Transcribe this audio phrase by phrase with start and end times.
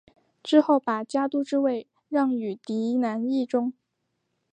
[0.43, 3.71] 之后把家督之位让与嫡男义忠。